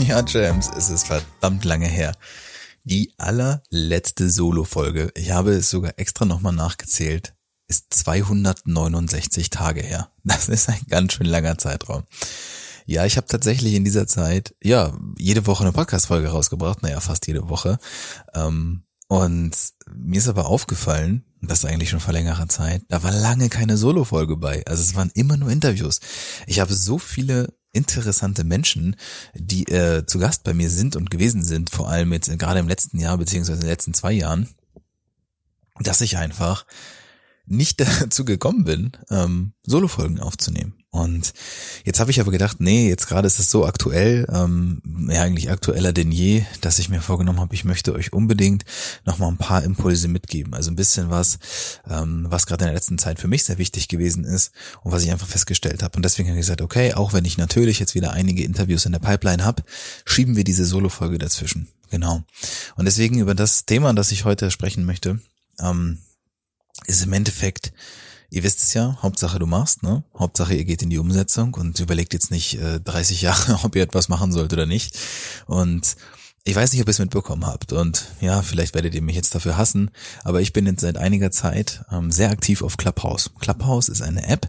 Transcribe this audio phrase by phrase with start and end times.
[0.08, 2.16] Ja, James, es ist verdammt lange her.
[2.84, 7.34] Die allerletzte Solo-Folge, ich habe es sogar extra nochmal nachgezählt,
[7.68, 10.10] ist 269 Tage her.
[10.24, 12.04] Das ist ein ganz schön langer Zeitraum.
[12.86, 17.26] Ja, ich habe tatsächlich in dieser Zeit, ja, jede Woche eine Podcast-Folge rausgebracht, naja, fast
[17.26, 17.78] jede Woche.
[18.34, 19.54] Ähm, und
[19.92, 23.76] mir ist aber aufgefallen, das ist eigentlich schon vor längerer Zeit, da war lange keine
[23.76, 24.64] Solo-Folge bei.
[24.66, 26.00] Also es waren immer nur Interviews.
[26.46, 28.96] Ich habe so viele interessante Menschen,
[29.34, 32.68] die äh, zu Gast bei mir sind und gewesen sind, vor allem jetzt gerade im
[32.68, 34.48] letzten Jahr beziehungsweise in den letzten zwei Jahren,
[35.78, 36.66] dass ich einfach
[37.50, 40.74] nicht dazu gekommen bin, ähm, Solo-Folgen aufzunehmen.
[40.92, 41.34] Und
[41.84, 45.48] jetzt habe ich aber gedacht, nee, jetzt gerade ist es so aktuell, ähm, ja eigentlich
[45.48, 48.64] aktueller denn je, dass ich mir vorgenommen habe, ich möchte euch unbedingt
[49.04, 50.52] noch mal ein paar Impulse mitgeben.
[50.52, 51.38] Also ein bisschen was,
[51.88, 54.50] ähm, was gerade in der letzten Zeit für mich sehr wichtig gewesen ist
[54.82, 55.94] und was ich einfach festgestellt habe.
[55.94, 58.92] Und deswegen habe ich gesagt, okay, auch wenn ich natürlich jetzt wieder einige Interviews in
[58.92, 59.62] der Pipeline habe,
[60.04, 61.68] schieben wir diese Solo-Folge dazwischen.
[61.90, 62.24] Genau.
[62.74, 65.20] Und deswegen über das Thema, das ich heute sprechen möchte,
[65.60, 65.98] ähm,
[66.86, 67.72] ist im Endeffekt
[68.32, 70.04] Ihr wisst es ja, Hauptsache du machst, ne?
[70.16, 73.82] Hauptsache ihr geht in die Umsetzung und überlegt jetzt nicht äh, 30 Jahre, ob ihr
[73.82, 74.96] etwas machen sollt oder nicht.
[75.46, 75.96] Und
[76.44, 79.34] ich weiß nicht, ob ihr es mitbekommen habt und ja, vielleicht werdet ihr mich jetzt
[79.34, 79.90] dafür hassen,
[80.24, 83.30] aber ich bin jetzt seit einiger Zeit ähm, sehr aktiv auf Clubhouse.
[83.40, 84.48] Clubhouse ist eine App,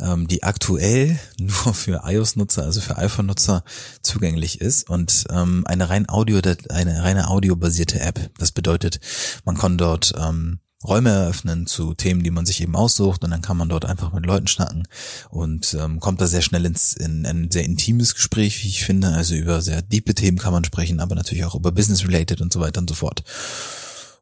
[0.00, 3.64] ähm, die aktuell nur für iOS-Nutzer, also für iPhone-Nutzer
[4.02, 8.30] zugänglich ist und ähm, eine rein Audio, eine reine audiobasierte App.
[8.38, 9.00] Das bedeutet,
[9.44, 13.42] man kann dort ähm, Räume eröffnen zu Themen, die man sich eben aussucht und dann
[13.42, 14.88] kann man dort einfach mit Leuten schnacken
[15.28, 19.08] und ähm, kommt da sehr schnell ins in ein sehr intimes Gespräch, wie ich finde.
[19.08, 22.52] Also über sehr diepe Themen kann man sprechen, aber natürlich auch über Business related und
[22.52, 23.22] so weiter und so fort.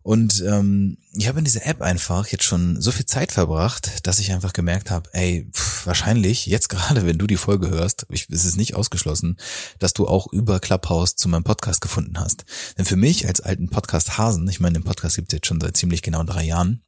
[0.08, 4.20] Und ähm, ich habe in dieser App einfach jetzt schon so viel Zeit verbracht, dass
[4.20, 8.30] ich einfach gemerkt habe, ey, pff, wahrscheinlich jetzt gerade, wenn du die Folge hörst, ich,
[8.30, 9.36] ist es nicht ausgeschlossen,
[9.78, 12.46] dass du auch über Clubhouse zu meinem Podcast gefunden hast.
[12.78, 15.76] Denn für mich als alten Podcast-Hasen, ich meine, den Podcast gibt es jetzt schon seit
[15.76, 16.80] ziemlich genau drei Jahren,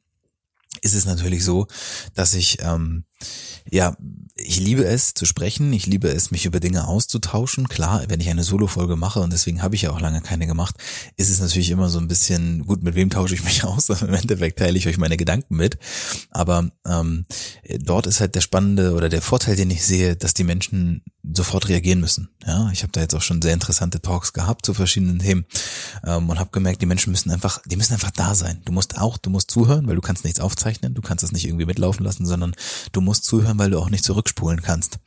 [0.81, 1.67] ist es natürlich so,
[2.15, 3.05] dass ich ähm,
[3.71, 3.97] ja,
[4.43, 7.69] ich liebe es zu sprechen, ich liebe es, mich über Dinge auszutauschen.
[7.69, 10.77] Klar, wenn ich eine Solo-Folge mache, und deswegen habe ich ja auch lange keine gemacht,
[11.17, 13.89] ist es natürlich immer so ein bisschen, gut, mit wem tausche ich mich aus?
[13.91, 15.79] Im Endeffekt teile ich euch meine Gedanken mit.
[16.31, 17.27] Aber ähm,
[17.81, 21.69] dort ist halt der spannende oder der Vorteil, den ich sehe, dass die Menschen sofort
[21.69, 22.31] reagieren müssen.
[22.47, 25.45] Ja, ich habe da jetzt auch schon sehr interessante Talks gehabt zu verschiedenen Themen
[26.05, 28.63] ähm, und habe gemerkt, die Menschen müssen einfach, die müssen einfach da sein.
[28.65, 31.45] Du musst auch, du musst zuhören, weil du kannst nichts aufzeichnen, du kannst das nicht
[31.45, 32.55] irgendwie mitlaufen lassen, sondern
[32.93, 34.99] du musst zuhören, weil du auch nicht zurückspulen kannst.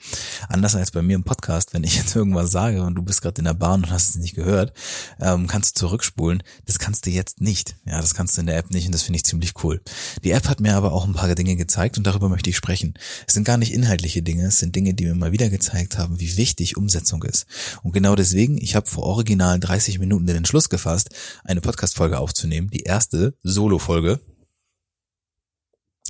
[0.50, 3.40] Anders als bei mir im Podcast, wenn ich jetzt irgendwas sage und du bist gerade
[3.40, 4.74] in der Bahn und hast es nicht gehört,
[5.20, 6.44] ähm, kannst du zurückspulen.
[6.66, 7.76] Das kannst du jetzt nicht.
[7.86, 9.82] Ja, das kannst du in der App nicht und das finde ich ziemlich cool.
[10.24, 12.94] Die App hat mir aber auch ein paar Dinge gezeigt und darüber möchte ich sprechen.
[13.28, 16.20] Es sind gar nicht inhaltliche Dinge, es sind Dinge, die mir mal wieder gezeigt haben,
[16.20, 17.46] wie wichtig Umsetzung ist.
[17.84, 21.10] Und genau deswegen, ich habe vor originalen 30 Minuten den Entschluss gefasst,
[21.44, 24.20] eine Podcast-Folge aufzunehmen, die erste Solo-Folge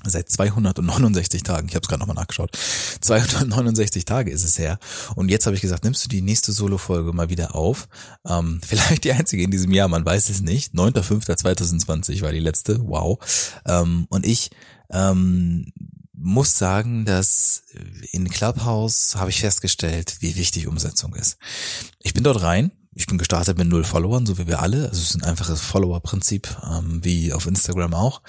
[0.05, 2.57] Seit 269 Tagen, ich habe es gerade nochmal nachgeschaut,
[3.01, 4.79] 269 Tage ist es her.
[5.15, 7.87] Und jetzt habe ich gesagt, nimmst du die nächste Solo-Folge mal wieder auf.
[8.27, 10.73] Ähm, vielleicht die einzige in diesem Jahr, man weiß es nicht.
[10.73, 13.17] 9.5.2020 war die letzte, wow.
[13.65, 14.51] Ähm, und ich
[14.89, 15.71] ähm,
[16.13, 17.63] muss sagen, dass
[18.11, 21.37] in Clubhouse habe ich festgestellt, wie wichtig Umsetzung ist.
[22.01, 24.89] Ich bin dort rein, ich bin gestartet mit null Followern, so wie wir alle.
[24.89, 28.21] Also es ist ein einfaches Follower-Prinzip, ähm, wie auf Instagram auch.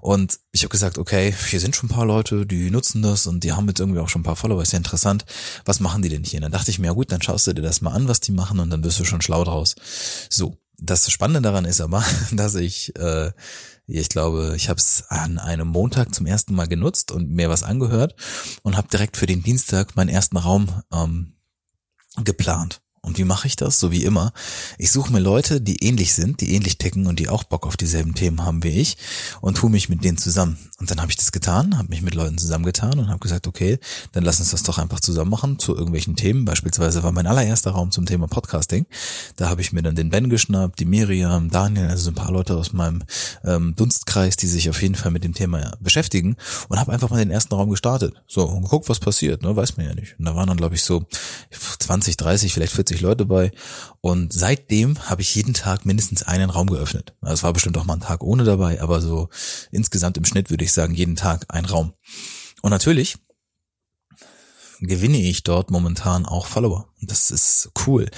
[0.00, 3.44] Und ich habe gesagt, okay, hier sind schon ein paar Leute, die nutzen das und
[3.44, 4.62] die haben jetzt irgendwie auch schon ein paar Follower.
[4.62, 5.24] Ist ja interessant.
[5.64, 6.38] Was machen die denn hier?
[6.38, 8.20] Und dann dachte ich mir, ja gut, dann schaust du dir das mal an, was
[8.20, 9.74] die machen und dann wirst du schon schlau draus.
[10.30, 13.32] So, das Spannende daran ist aber, dass ich, äh,
[13.86, 17.62] ich glaube, ich habe es an einem Montag zum ersten Mal genutzt und mir was
[17.62, 18.14] angehört
[18.62, 21.34] und habe direkt für den Dienstag meinen ersten Raum ähm,
[22.22, 22.80] geplant.
[23.04, 23.78] Und wie mache ich das?
[23.78, 24.32] So wie immer.
[24.78, 27.76] Ich suche mir Leute, die ähnlich sind, die ähnlich ticken und die auch Bock auf
[27.76, 28.96] dieselben Themen haben wie ich
[29.40, 30.58] und tue mich mit denen zusammen.
[30.80, 33.78] Und dann habe ich das getan, habe mich mit Leuten zusammengetan und habe gesagt, okay,
[34.12, 36.44] dann lass uns das doch einfach zusammen machen zu irgendwelchen Themen.
[36.44, 38.86] Beispielsweise war mein allererster Raum zum Thema Podcasting.
[39.36, 42.32] Da habe ich mir dann den Ben geschnappt, die Miriam, Daniel, also so ein paar
[42.32, 43.04] Leute aus meinem
[43.44, 46.36] ähm, Dunstkreis, die sich auf jeden Fall mit dem Thema beschäftigen
[46.68, 48.14] und habe einfach mal den ersten Raum gestartet.
[48.26, 49.54] So, und geguckt, was passiert, ne?
[49.54, 50.18] weiß man ja nicht.
[50.18, 51.06] Und da waren dann, glaube ich, so
[51.78, 53.50] 20, 30, vielleicht 40 Leute bei.
[54.00, 57.14] Und seitdem habe ich jeden Tag mindestens einen Raum geöffnet.
[57.20, 59.28] Also es war bestimmt auch mal ein Tag ohne dabei, aber so
[59.70, 61.94] insgesamt im Schnitt würde ich sagen, jeden Tag ein Raum.
[62.62, 63.16] Und natürlich
[64.80, 66.88] gewinne ich dort momentan auch Follower.
[67.06, 68.08] Das ist cool,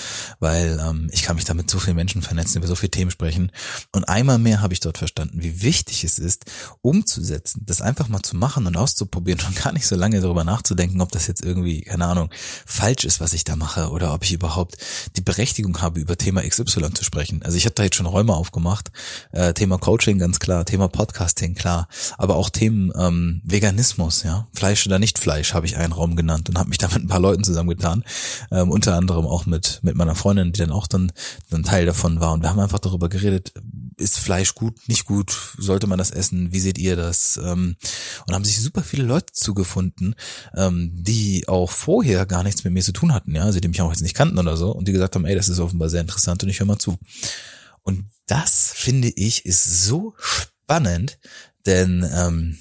[0.41, 3.53] weil ähm, ich kann mich damit so vielen Menschen vernetzen, über so viele Themen sprechen.
[3.93, 6.44] Und einmal mehr habe ich dort verstanden, wie wichtig es ist,
[6.83, 11.00] umzusetzen, das einfach mal zu machen und auszuprobieren und gar nicht so lange darüber nachzudenken,
[11.00, 12.31] ob das jetzt irgendwie, keine Ahnung,
[12.65, 14.77] falsch ist, was ich da mache oder ob ich überhaupt
[15.17, 17.43] die Berechtigung habe, über Thema XY zu sprechen.
[17.43, 18.91] Also ich habe da jetzt schon Räume aufgemacht,
[19.33, 21.88] äh, Thema Coaching ganz klar, Thema Podcasting klar,
[22.19, 26.49] aber auch Themen ähm, Veganismus, ja, Fleisch oder nicht Fleisch habe ich einen Raum genannt
[26.49, 28.05] und habe mich da mit ein paar Leuten zusammengetan.
[28.50, 31.11] Ähm, unter anderem auch mit, mit meiner Freundin, die dann auch dann,
[31.49, 32.32] dann Teil davon war.
[32.34, 33.55] Und wir haben einfach darüber geredet,
[33.96, 37.40] ist Fleisch gut, nicht gut, sollte man das essen, wie seht ihr das?
[37.43, 37.76] Ähm,
[38.26, 40.14] und haben sich super viele Leute zugefunden,
[40.55, 43.81] ähm, die auch vorher gar nichts mit mir zu tun hatten, ja, also die mich
[43.81, 46.02] auch jetzt nicht kannten oder so, und die gesagt haben, ey, das ist offenbar sehr
[46.02, 46.99] interessant und ich höre mal zu.
[47.82, 51.19] Und das, finde ich, ist so spannend,
[51.64, 52.58] denn ähm,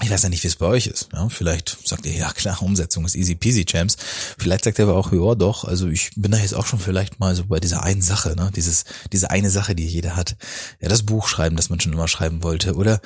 [0.00, 1.10] ich weiß ja nicht, wie es bei euch ist.
[1.12, 3.96] Ja, vielleicht sagt ihr, ja klar, Umsetzung ist easy peasy, Champs.
[4.38, 7.20] Vielleicht sagt ihr aber auch, ja doch, also ich bin da jetzt auch schon vielleicht
[7.20, 8.50] mal so bei dieser einen Sache, ne?
[8.56, 10.36] Dieses, diese eine Sache, die jeder hat.
[10.80, 12.74] Ja, das Buch schreiben, das man schon immer schreiben wollte.
[12.74, 13.00] Oder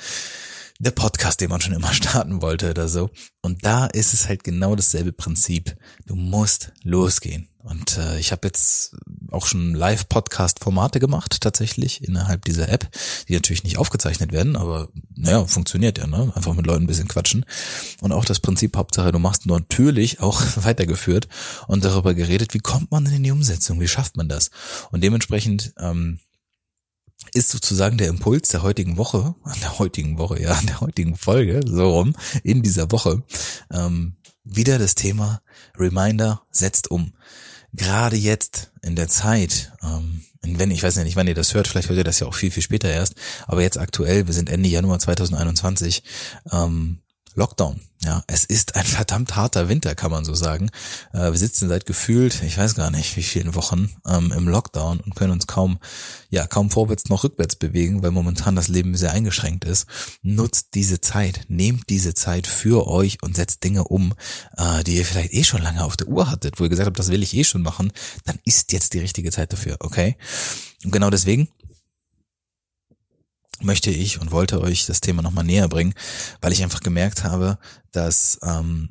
[0.79, 3.09] der Podcast, den man schon immer starten wollte oder so.
[3.41, 5.75] Und da ist es halt genau dasselbe Prinzip.
[6.05, 7.49] Du musst losgehen.
[7.67, 8.95] Und äh, ich habe jetzt
[9.29, 12.87] auch schon Live-Podcast-Formate gemacht, tatsächlich, innerhalb dieser App,
[13.27, 16.31] die natürlich nicht aufgezeichnet werden, aber naja, funktioniert ja, ne?
[16.33, 17.45] Einfach mit Leuten ein bisschen quatschen.
[17.99, 21.27] Und auch das Prinzip, Hauptsache, du machst natürlich auch weitergeführt
[21.67, 24.49] und darüber geredet, wie kommt man denn in die Umsetzung, wie schafft man das?
[24.91, 26.19] Und dementsprechend ähm,
[27.33, 31.89] ist sozusagen der Impuls der heutigen Woche, der heutigen Woche, ja, der heutigen Folge, so
[31.89, 33.23] rum, in dieser Woche,
[33.71, 35.41] ähm, wieder das Thema
[35.77, 37.13] Reminder setzt um.
[37.73, 41.67] Gerade jetzt in der Zeit, ähm, wenn, ich weiß ja nicht, wann ihr das hört,
[41.67, 43.15] vielleicht hört ihr das ja auch viel, viel später erst,
[43.45, 46.03] aber jetzt aktuell, wir sind Ende Januar 2021,
[46.51, 46.99] ähm,
[47.37, 47.79] Lockdown.
[48.03, 50.69] Ja, es ist ein verdammt harter Winter, kann man so sagen.
[51.13, 54.99] Äh, wir sitzen seit gefühlt, ich weiß gar nicht, wie vielen Wochen ähm, im Lockdown
[54.99, 55.77] und können uns kaum,
[56.29, 59.85] ja, kaum vorwärts noch rückwärts bewegen, weil momentan das Leben sehr eingeschränkt ist.
[60.23, 64.13] Nutzt diese Zeit, nehmt diese Zeit für euch und setzt Dinge um,
[64.57, 66.99] äh, die ihr vielleicht eh schon lange auf der Uhr hattet, wo ihr gesagt habt,
[66.99, 67.93] das will ich eh schon machen,
[68.25, 70.17] dann ist jetzt die richtige Zeit dafür, okay?
[70.83, 71.49] Und genau deswegen
[73.61, 75.93] möchte ich und wollte euch das Thema nochmal näher bringen,
[76.41, 77.57] weil ich einfach gemerkt habe,
[77.91, 78.89] dass ähm,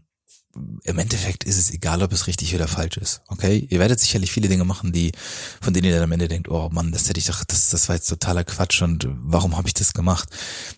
[0.85, 3.23] im Endeffekt ist es egal, ob es richtig oder falsch ist.
[3.29, 3.67] Okay?
[3.69, 5.13] Ihr werdet sicherlich viele Dinge machen, die,
[5.61, 7.89] von denen ihr dann am Ende denkt, oh Mann, das hätte ich doch, das, das
[7.89, 10.29] war jetzt totaler Quatsch und warum habe ich das gemacht?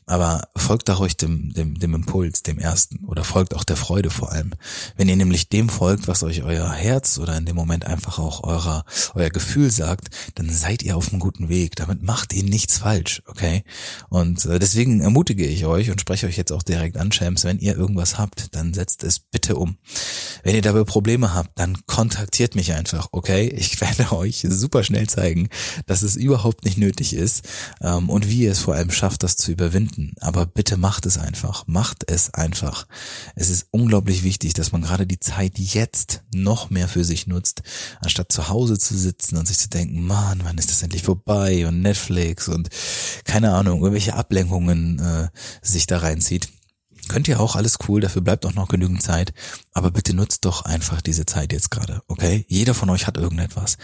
[0.06, 4.11] Aber folgt doch euch dem, dem, dem Impuls, dem ersten, oder folgt auch der Freude
[4.11, 4.52] vor allem.
[4.97, 8.44] Wenn ihr nämlich dem folgt, was euch euer Herz oder in dem Moment einfach auch
[8.44, 11.76] eurer, euer Gefühl sagt, dann seid ihr auf einem guten Weg.
[11.76, 13.64] Damit macht ihr nichts falsch, okay?
[14.08, 17.58] Und äh, deswegen ermutige ich euch und spreche euch jetzt auch direkt an, Champs, wenn
[17.58, 19.78] ihr irgendwas habt, dann setzt es bitte um um.
[20.42, 23.48] Wenn ihr dabei Probleme habt, dann kontaktiert mich einfach, okay?
[23.48, 25.48] Ich werde euch super schnell zeigen,
[25.87, 27.46] dass es überhaupt nicht nötig ist
[27.80, 30.14] ähm, und wie ihr es vor allem schafft, das zu überwinden.
[30.20, 32.87] Aber bitte macht es einfach, macht es einfach.
[33.34, 37.62] Es ist unglaublich wichtig, dass man gerade die Zeit jetzt noch mehr für sich nutzt,
[38.00, 41.66] anstatt zu Hause zu sitzen und sich zu denken, Mann, wann ist das endlich vorbei
[41.66, 42.68] und Netflix und
[43.25, 45.28] keine Ahnung, irgendwelche Ablenkungen äh,
[45.62, 46.48] sich da reinzieht
[47.09, 49.33] Könnt ihr auch, alles cool, dafür bleibt auch noch genügend Zeit.
[49.73, 52.45] Aber bitte nutzt doch einfach diese Zeit jetzt gerade, okay?
[52.49, 53.77] Jeder von euch hat irgendetwas.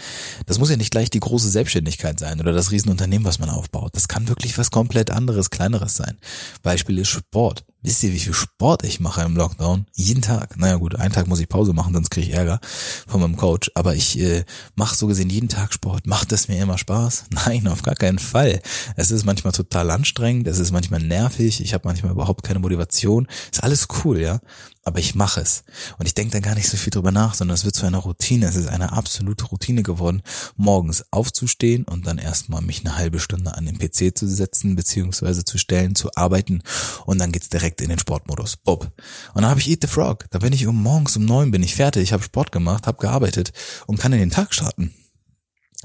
[0.45, 3.95] Das muss ja nicht gleich die große Selbstständigkeit sein oder das Riesenunternehmen, was man aufbaut.
[3.95, 6.17] Das kann wirklich was komplett anderes, kleineres sein.
[6.61, 7.65] Beispiel ist Sport.
[7.85, 9.85] Wisst ihr, wie viel Sport ich mache im Lockdown?
[9.93, 10.57] Jeden Tag.
[10.57, 12.59] Naja gut, einen Tag muss ich Pause machen, sonst kriege ich Ärger
[13.05, 13.69] von meinem Coach.
[13.75, 16.07] Aber ich äh, mache so gesehen jeden Tag Sport.
[16.07, 17.25] Macht es mir immer Spaß?
[17.45, 18.59] Nein, auf gar keinen Fall.
[18.95, 23.14] Es ist manchmal total anstrengend, es ist manchmal nervig, ich habe manchmal überhaupt keine Motivation
[23.15, 24.39] Motivation, ist alles cool, ja.
[24.87, 25.63] Aber ich mache es.
[25.97, 27.97] Und ich denke da gar nicht so viel drüber nach, sondern es wird zu einer
[27.97, 28.45] Routine.
[28.45, 30.21] Es ist eine absolute Routine geworden,
[30.57, 35.43] morgens aufzustehen und dann erstmal mich eine halbe Stunde an den PC zu setzen, beziehungsweise
[35.43, 36.61] zu stellen, zu arbeiten.
[37.07, 38.57] Und dann geht's direkt in den Sportmodus.
[38.57, 38.91] Bob.
[39.33, 40.25] Und dann habe ich Eat the Frog.
[40.29, 42.03] Da bin ich um morgens um neun bin ich fertig.
[42.03, 43.53] Ich habe Sport gemacht, habe gearbeitet
[43.87, 44.93] und kann in den Tag starten.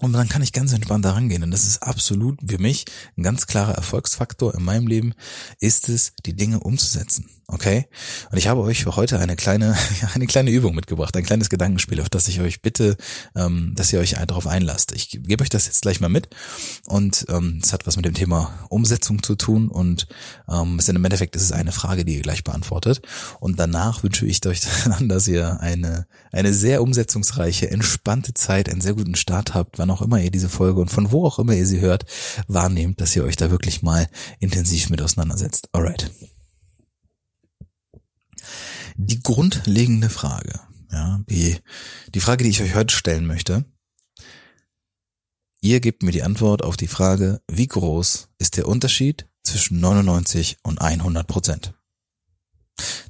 [0.00, 1.42] Und dann kann ich ganz entspannt da rangehen.
[1.42, 5.14] Und das ist absolut für mich ein ganz klarer Erfolgsfaktor in meinem Leben,
[5.59, 7.26] ist es, die Dinge umzusetzen.
[7.47, 7.88] Okay?
[8.30, 9.76] Und ich habe euch für heute eine kleine,
[10.14, 12.97] eine kleine Übung mitgebracht, ein kleines Gedankenspiel, auf das ich euch bitte,
[13.35, 14.92] ähm, dass ihr euch darauf einlasst.
[14.92, 16.28] Ich gebe euch das jetzt gleich mal mit.
[16.87, 19.69] Und ähm, es hat was mit dem Thema Umsetzung zu tun.
[19.69, 20.07] Und
[20.49, 23.02] ähm, ist im Endeffekt ist es eine Frage, die ihr gleich beantwortet.
[23.40, 28.80] Und danach wünsche ich euch dann, dass ihr eine, eine sehr umsetzungsreiche, entspannte Zeit, einen
[28.80, 31.55] sehr guten Start habt, wann auch immer ihr diese Folge und von wo auch immer
[31.55, 32.07] ihr sie hört,
[32.49, 35.69] wahrnehmt, dass ihr euch da wirklich mal intensiv mit auseinandersetzt.
[35.73, 36.11] Alright.
[38.97, 40.61] Die grundlegende Frage,
[40.93, 41.57] ja, die,
[42.15, 43.65] die Frage, die ich euch heute stellen möchte,
[45.61, 50.59] ihr gebt mir die Antwort auf die Frage, wie groß ist der Unterschied zwischen 99
[50.63, 51.75] und 100 Prozent?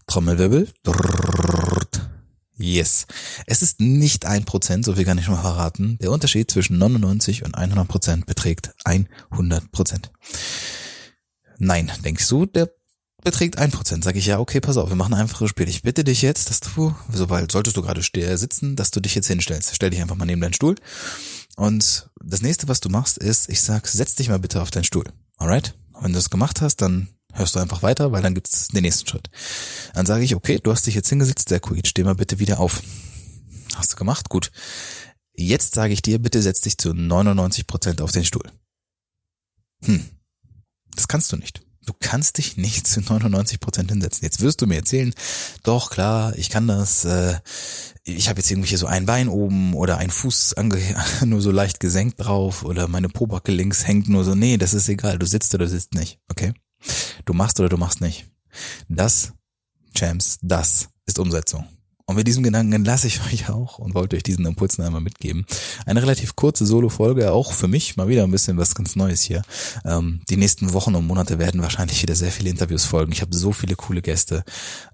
[0.07, 0.69] Trommelwirbel.
[2.61, 3.07] Yes.
[3.47, 5.97] Es ist nicht ein Prozent, so viel kann ich schon mal verraten.
[6.01, 10.11] Der Unterschied zwischen 99 und 100 Prozent beträgt 100 Prozent.
[11.59, 12.71] Nein, denkst du, der
[13.23, 14.05] beträgt ein Prozent.
[14.05, 15.69] Sag ich, ja, okay, pass auf, wir machen ein einfaches Spiel.
[15.69, 19.27] Ich bitte dich jetzt, dass du, sobald solltest du gerade sitzen, dass du dich jetzt
[19.27, 19.75] hinstellst.
[19.75, 20.77] Stell dich einfach mal neben deinen Stuhl.
[21.57, 24.85] Und das nächste, was du machst, ist, ich sag, setz dich mal bitte auf deinen
[24.85, 25.05] Stuhl.
[25.37, 25.75] Alright?
[26.01, 29.09] wenn du das gemacht hast, dann hörst du einfach weiter, weil dann gibt's den nächsten
[29.09, 29.31] Schritt.
[29.95, 32.39] Dann sage ich, okay, du hast dich jetzt hingesetzt, sehr cool, jetzt steh mal bitte
[32.39, 32.83] wieder auf.
[33.77, 34.29] Hast du gemacht?
[34.29, 34.51] Gut.
[35.35, 38.51] Jetzt sage ich dir, bitte setz dich zu 99 Prozent auf den Stuhl.
[39.85, 40.05] Hm.
[40.95, 41.63] Das kannst du nicht.
[41.87, 44.23] Du kannst dich nicht zu 99 Prozent hinsetzen.
[44.23, 45.15] Jetzt wirst du mir erzählen,
[45.63, 47.07] doch klar, ich kann das.
[47.07, 47.41] Äh,
[48.05, 50.57] ich habe jetzt irgendwie so ein Bein oben oder ein Fuß
[51.25, 54.35] nur so leicht gesenkt drauf oder meine Pobacke links hängt nur so.
[54.35, 55.19] Nee, das ist egal.
[55.19, 56.19] Du sitzt oder sitzt nicht.
[56.29, 56.53] Okay?
[57.25, 58.27] Du machst oder du machst nicht.
[58.89, 59.33] Das,
[59.95, 61.67] Champs, das ist Umsetzung.
[62.11, 65.01] Und mit diesem Gedanken entlasse ich euch auch und wollte euch diesen Impuls noch einmal
[65.01, 65.47] mitgeben.
[65.87, 69.43] Eine relativ kurze Solo-Folge, auch für mich mal wieder ein bisschen was ganz Neues hier.
[69.85, 73.13] Ähm, die nächsten Wochen und Monate werden wahrscheinlich wieder sehr viele Interviews folgen.
[73.13, 74.43] Ich habe so viele coole Gäste.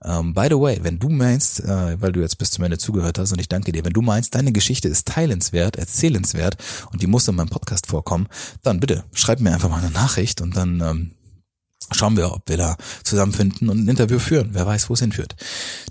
[0.04, 3.18] Ähm, by the way, wenn du meinst, äh, weil du jetzt bis zum Ende zugehört
[3.18, 6.58] hast und ich danke dir, wenn du meinst, deine Geschichte ist teilenswert, erzählenswert
[6.92, 8.28] und die muss in meinem Podcast vorkommen,
[8.62, 11.12] dann bitte schreib mir einfach mal eine Nachricht und dann ähm,
[11.92, 14.50] schauen wir, ob wir da zusammenfinden und ein Interview führen.
[14.52, 15.36] Wer weiß, wo es hinführt.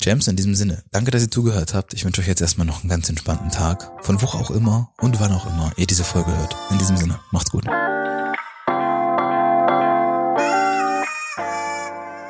[0.02, 1.94] James, in diesem Sinne, danke, dass ihr zugehört habt.
[1.94, 5.20] Ich wünsche euch jetzt erstmal noch einen ganz entspannten Tag, von wo auch immer und
[5.20, 6.56] wann auch immer ihr diese Folge hört.
[6.72, 7.66] In diesem Sinne, macht's gut.